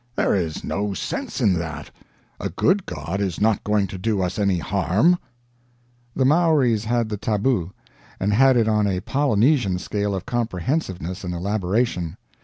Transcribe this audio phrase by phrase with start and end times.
[0.15, 1.91] There is no sense in that.
[2.39, 5.19] A good god is not going to do us any harm."
[6.15, 7.69] The Maoris had the tabu;
[8.19, 12.17] and had it on a Polynesian scale of comprehensiveness and elaboration.